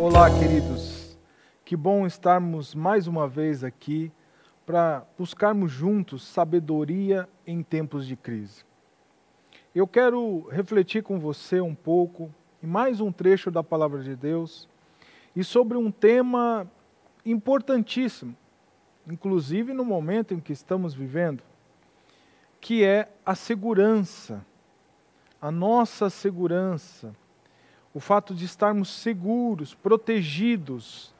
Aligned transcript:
Olá, 0.00 0.28
queridos. 0.36 1.16
Que 1.64 1.76
bom 1.76 2.04
estarmos 2.04 2.74
mais 2.74 3.06
uma 3.06 3.28
vez 3.28 3.62
aqui 3.62 4.10
para 4.66 5.06
buscarmos 5.16 5.70
juntos 5.70 6.26
sabedoria 6.26 7.28
em 7.46 7.62
tempos 7.62 8.06
de 8.06 8.16
crise. 8.16 8.64
Eu 9.72 9.86
quero 9.86 10.48
refletir 10.48 11.04
com 11.04 11.20
você 11.20 11.60
um 11.60 11.74
pouco 11.74 12.34
em 12.60 12.66
mais 12.66 13.00
um 13.00 13.12
trecho 13.12 13.50
da 13.50 13.62
palavra 13.62 14.02
de 14.02 14.16
Deus 14.16 14.68
e 15.36 15.44
sobre 15.44 15.78
um 15.78 15.92
tema 15.92 16.66
importantíssimo, 17.24 18.34
inclusive 19.06 19.72
no 19.72 19.84
momento 19.84 20.34
em 20.34 20.40
que 20.40 20.52
estamos 20.52 20.92
vivendo, 20.92 21.44
que 22.60 22.82
é 22.82 23.08
a 23.24 23.36
segurança, 23.36 24.44
a 25.40 25.50
nossa 25.50 26.10
segurança 26.10 27.12
o 27.98 28.00
fato 28.00 28.32
de 28.32 28.44
estarmos 28.44 28.90
seguros, 28.90 29.74
protegidos. 29.74 31.12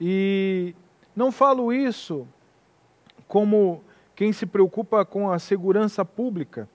E 0.00 0.74
não 1.14 1.30
falo 1.30 1.70
isso 1.70 2.26
como 3.28 3.84
quem 4.16 4.32
se 4.32 4.46
preocupa 4.46 5.04
com 5.04 5.30
a 5.30 5.38
segurança 5.38 6.02
pública, 6.02 6.66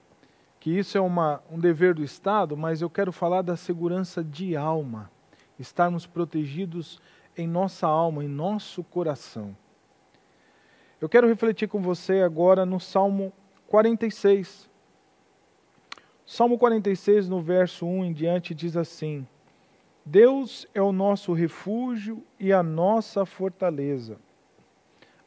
que 0.60 0.70
isso 0.70 0.96
é 0.96 1.00
uma, 1.00 1.42
um 1.50 1.58
dever 1.58 1.92
do 1.92 2.04
Estado, 2.04 2.56
mas 2.56 2.82
eu 2.82 2.88
quero 2.88 3.10
falar 3.10 3.42
da 3.42 3.56
segurança 3.56 4.22
de 4.22 4.56
alma, 4.56 5.10
estarmos 5.58 6.06
protegidos 6.06 7.00
em 7.36 7.48
nossa 7.48 7.88
alma, 7.88 8.22
em 8.22 8.28
nosso 8.28 8.84
coração. 8.84 9.56
Eu 11.00 11.08
quero 11.08 11.26
refletir 11.26 11.66
com 11.66 11.82
você 11.82 12.20
agora 12.20 12.64
no 12.64 12.78
Salmo 12.78 13.32
46. 13.66 14.69
Salmo 16.40 16.56
46, 16.56 17.28
no 17.28 17.42
verso 17.42 17.84
1 17.84 18.06
em 18.06 18.12
diante, 18.14 18.54
diz 18.54 18.74
assim: 18.74 19.26
Deus 20.02 20.66
é 20.72 20.80
o 20.80 20.90
nosso 20.90 21.34
refúgio 21.34 22.24
e 22.38 22.50
a 22.50 22.62
nossa 22.62 23.26
fortaleza, 23.26 24.16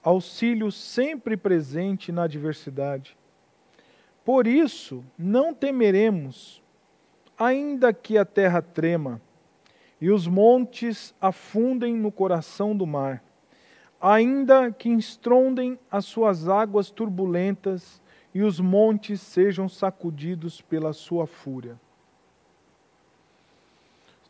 auxílio 0.02 0.72
sempre 0.72 1.38
presente 1.38 2.12
na 2.12 2.24
adversidade. 2.24 3.16
Por 4.26 4.48
isso, 4.48 5.06
não 5.16 5.54
temeremos, 5.54 6.64
ainda 7.38 7.94
que 7.94 8.18
a 8.18 8.26
terra 8.26 8.64
trema 8.64 9.22
e 10.02 10.10
os 10.10 10.26
montes 10.26 11.14
afundem 11.22 11.94
no 11.94 12.12
coração 12.12 12.76
do 12.76 12.88
mar, 12.88 13.24
ainda 14.02 14.72
que 14.72 14.90
estrondem 14.90 15.78
as 15.92 16.06
suas 16.06 16.50
águas 16.50 16.90
turbulentas 16.90 18.02
e 18.34 18.42
os 18.42 18.60
montes 18.60 19.22
sejam 19.22 19.70
sacudidos 19.70 20.62
pela 20.62 20.92
sua 20.92 21.28
fúria. 21.28 21.80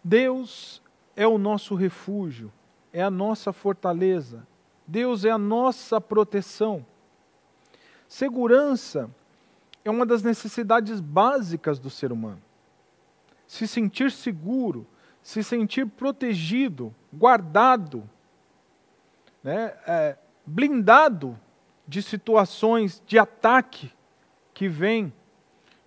Deus 0.04 0.82
é 1.16 1.26
o 1.26 1.38
nosso 1.38 1.76
refúgio, 1.76 2.52
é 2.92 3.02
a 3.02 3.10
nossa 3.10 3.54
fortaleza, 3.54 4.46
Deus 4.86 5.24
é 5.24 5.30
a 5.30 5.38
nossa 5.38 6.02
proteção. 6.02 6.86
Segurança 8.08 9.10
é 9.86 9.90
uma 9.90 10.06
das 10.06 10.22
necessidades 10.22 11.00
básicas 11.00 11.80
do 11.80 11.90
ser 11.90 12.12
humano. 12.12 12.42
Se 13.48 13.68
sentir 13.68 14.12
seguro, 14.12 14.86
se 15.22 15.42
sentir 15.44 15.86
protegido, 15.86 16.94
guardado, 17.12 18.08
né, 19.42 19.74
é, 19.88 20.18
blindado 20.46 21.40
de 21.88 22.02
situações 22.02 23.02
de 23.06 23.20
ataque 23.20 23.92
que 24.54 24.68
vêm 24.68 25.14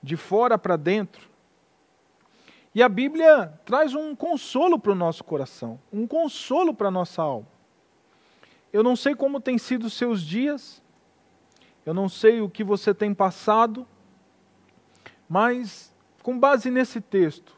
de 0.03 0.17
fora 0.17 0.59
para 0.59 0.77
dentro. 0.77 1.29
E 2.75 2.83
a 2.83 2.89
Bíblia 2.89 3.59
traz 3.65 3.95
um 3.95 4.15
consolo 4.15 4.79
para 4.79 4.93
o 4.93 4.95
nosso 4.95 5.25
coração, 5.25 5.81
um 5.93 6.07
consolo 6.07 6.75
para 6.75 6.89
a 6.89 6.91
nossa 6.91 7.23
alma. 7.23 7.49
Eu 8.73 8.83
não 8.83 8.95
sei 8.95 9.15
como 9.15 9.41
têm 9.41 9.57
sido 9.57 9.87
os 9.87 9.95
seus 9.95 10.21
dias, 10.21 10.83
eu 11.87 11.95
não 11.95 12.09
sei 12.09 12.41
o 12.41 12.51
que 12.51 12.63
você 12.63 12.93
tem 12.93 13.15
passado, 13.15 13.87
mas 15.29 15.95
com 16.23 16.39
base 16.39 16.71
nesse 16.71 17.01
texto, 17.01 17.57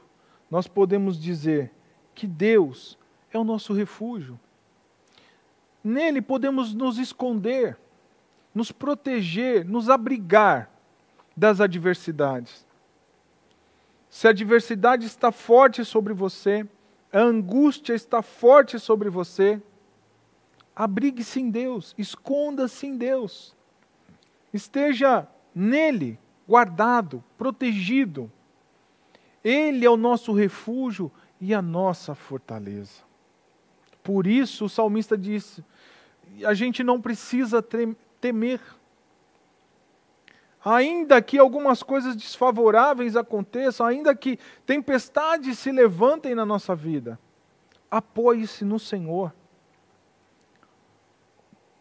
nós 0.50 0.68
podemos 0.68 1.18
dizer 1.18 1.72
que 2.14 2.26
Deus 2.26 2.98
é 3.32 3.38
o 3.38 3.44
nosso 3.44 3.72
refúgio. 3.72 4.38
Nele 5.82 6.20
podemos 6.22 6.74
nos 6.74 6.98
esconder 6.98 7.78
nos 8.54 8.72
proteger, 8.72 9.64
nos 9.64 9.88
abrigar 9.88 10.70
das 11.36 11.60
adversidades. 11.60 12.66
Se 14.10 14.26
a 14.26 14.30
adversidade 14.30 15.06
está 15.06 15.30
forte 15.30 15.84
sobre 15.84 16.12
você, 16.12 16.66
a 17.12 17.20
angústia 17.20 17.94
está 17.94 18.22
forte 18.22 18.78
sobre 18.78 19.08
você, 19.08 19.60
abrigue-se 20.74 21.40
em 21.40 21.50
Deus, 21.50 21.94
esconda-se 21.98 22.86
em 22.86 22.96
Deus. 22.96 23.54
Esteja 24.52 25.28
nele, 25.54 26.18
guardado, 26.46 27.22
protegido. 27.36 28.30
Ele 29.44 29.84
é 29.84 29.90
o 29.90 29.96
nosso 29.96 30.32
refúgio 30.32 31.12
e 31.40 31.54
a 31.54 31.62
nossa 31.62 32.14
fortaleza. 32.14 33.02
Por 34.02 34.26
isso 34.26 34.64
o 34.64 34.68
salmista 34.68 35.18
disse: 35.18 35.64
a 36.44 36.54
gente 36.54 36.82
não 36.82 37.00
precisa 37.00 37.62
temer. 38.20 38.60
Ainda 40.64 41.22
que 41.22 41.38
algumas 41.38 41.82
coisas 41.82 42.16
desfavoráveis 42.16 43.16
aconteçam, 43.16 43.86
ainda 43.86 44.14
que 44.14 44.38
tempestades 44.66 45.58
se 45.58 45.70
levantem 45.70 46.34
na 46.34 46.44
nossa 46.44 46.74
vida, 46.74 47.18
apoie-se 47.90 48.64
no 48.64 48.78
Senhor. 48.78 49.32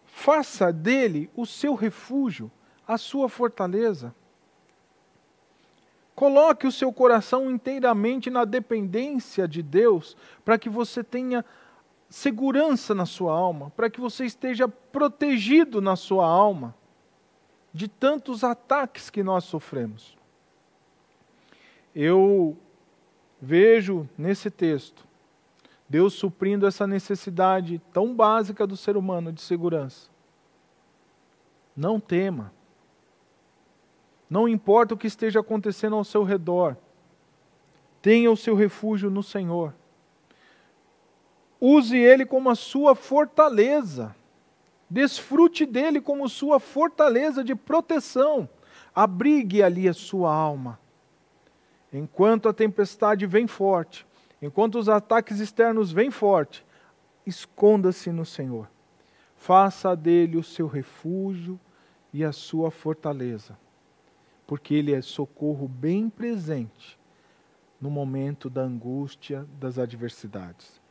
Faça 0.06 0.72
dele 0.72 1.30
o 1.36 1.46
seu 1.46 1.74
refúgio, 1.76 2.52
a 2.88 2.98
sua 2.98 3.28
fortaleza. 3.28 4.14
Coloque 6.16 6.66
o 6.66 6.72
seu 6.72 6.92
coração 6.92 7.52
inteiramente 7.52 8.30
na 8.30 8.44
dependência 8.44 9.48
de 9.48 9.62
Deus, 9.62 10.18
para 10.44 10.58
que 10.58 10.70
você 10.70 11.04
tenha 11.04 11.46
segurança 12.10 12.96
na 12.96 13.06
sua 13.06 13.34
alma, 13.34 13.72
para 13.72 13.90
que 13.90 14.00
você 14.00 14.26
esteja 14.26 14.68
protegido 14.68 15.82
na 15.82 15.96
sua 15.96 16.26
alma 16.26 16.76
de 17.74 17.88
tantos 17.88 18.44
ataques 18.44 19.10
que 19.10 19.24
nós 19.24 19.44
sofremos. 19.44 20.18
Eu 21.94 22.58
vejo 23.42 24.08
nesse 24.18 24.50
texto 24.50 25.08
Deus 25.90 26.14
suprindo 26.14 26.68
essa 26.68 26.86
necessidade 26.86 27.82
tão 27.94 28.14
básica 28.14 28.68
do 28.68 28.76
ser 28.76 28.98
humano 28.98 29.32
de 29.32 29.42
segurança. 29.42 30.10
Não 31.76 32.00
tema. 32.00 32.52
Não 34.30 34.48
importa 34.48 34.94
o 34.94 34.98
que 34.98 35.08
esteja 35.08 35.40
acontecendo 35.40 35.96
ao 35.96 36.04
seu 36.04 36.24
redor, 36.24 36.76
tenha 38.02 38.30
o 38.30 38.36
seu 38.36 38.56
refúgio 38.56 39.10
no 39.10 39.24
Senhor. 39.24 39.74
Use 41.60 41.98
ele 41.98 42.26
como 42.26 42.50
a 42.50 42.56
sua 42.56 42.96
fortaleza. 42.96 44.16
Desfrute 44.90 45.66
dele 45.66 46.00
como 46.00 46.30
sua 46.30 46.60
fortaleza 46.60 47.44
de 47.44 47.56
proteção. 47.56 48.48
Abrigue 48.94 49.64
ali 49.64 49.88
a 49.88 49.94
sua 49.94 50.34
alma. 50.34 50.80
Enquanto 51.92 52.48
a 52.48 52.54
tempestade 52.54 53.26
vem 53.26 53.48
forte, 53.48 54.06
enquanto 54.42 54.78
os 54.78 54.88
ataques 54.88 55.40
externos 55.40 55.92
vêm 55.92 56.12
forte, 56.12 56.66
esconda-se 57.26 58.12
no 58.12 58.26
Senhor. 58.26 58.70
Faça 59.36 59.96
dele 59.96 60.38
o 60.38 60.44
seu 60.44 60.68
refúgio 60.68 61.60
e 62.14 62.24
a 62.24 62.32
sua 62.32 62.72
fortaleza, 62.72 63.58
porque 64.46 64.74
ele 64.74 64.94
é 64.94 65.02
socorro 65.02 65.68
bem 65.68 66.10
presente 66.10 66.98
no 67.80 67.90
momento 67.90 68.50
da 68.50 68.62
angústia, 68.62 69.48
das 69.60 69.78
adversidades 69.78 70.82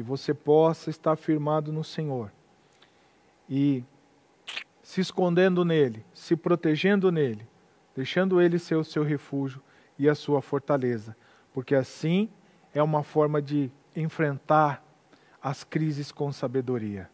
que 0.00 0.02
você 0.02 0.32
possa 0.32 0.88
estar 0.88 1.14
firmado 1.14 1.70
no 1.70 1.84
Senhor 1.84 2.32
e 3.46 3.84
se 4.82 5.02
escondendo 5.02 5.62
nele, 5.62 6.02
se 6.14 6.34
protegendo 6.34 7.12
nele, 7.12 7.46
deixando 7.94 8.40
ele 8.40 8.58
ser 8.58 8.76
o 8.76 8.84
seu 8.84 9.02
refúgio 9.04 9.60
e 9.98 10.08
a 10.08 10.14
sua 10.14 10.40
fortaleza, 10.40 11.14
porque 11.52 11.74
assim 11.74 12.30
é 12.72 12.82
uma 12.82 13.02
forma 13.02 13.42
de 13.42 13.70
enfrentar 13.94 14.82
as 15.42 15.64
crises 15.64 16.10
com 16.10 16.32
sabedoria. 16.32 17.10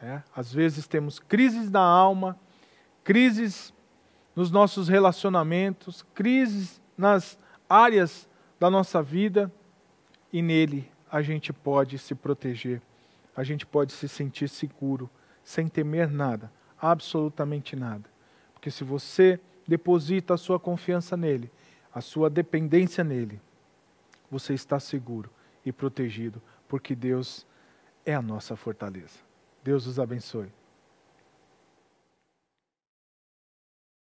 É? 0.00 0.22
Às 0.34 0.50
vezes 0.50 0.88
temos 0.88 1.18
crises 1.18 1.70
na 1.70 1.82
alma, 1.82 2.38
crises 3.04 3.70
nos 4.34 4.50
nossos 4.50 4.88
relacionamentos, 4.88 6.06
crises 6.14 6.80
nas 6.96 7.38
áreas 7.68 8.26
da 8.58 8.70
nossa 8.70 9.02
vida, 9.02 9.52
e 10.32 10.40
nele 10.40 10.90
a 11.10 11.22
gente 11.22 11.52
pode 11.52 11.98
se 11.98 12.14
proteger, 12.14 12.80
a 13.36 13.42
gente 13.42 13.66
pode 13.66 13.92
se 13.92 14.08
sentir 14.08 14.48
seguro, 14.48 15.10
sem 15.42 15.68
temer 15.68 16.10
nada, 16.10 16.50
absolutamente 16.80 17.74
nada. 17.74 18.08
Porque 18.52 18.70
se 18.70 18.84
você 18.84 19.40
deposita 19.66 20.34
a 20.34 20.38
sua 20.38 20.58
confiança 20.58 21.16
nele, 21.16 21.50
a 21.92 22.00
sua 22.00 22.30
dependência 22.30 23.02
nele, 23.02 23.40
você 24.30 24.54
está 24.54 24.78
seguro 24.78 25.30
e 25.64 25.72
protegido, 25.72 26.40
porque 26.68 26.94
Deus 26.94 27.46
é 28.04 28.14
a 28.14 28.22
nossa 28.22 28.54
fortaleza. 28.54 29.18
Deus 29.62 29.86
os 29.86 29.98
abençoe. 29.98 30.52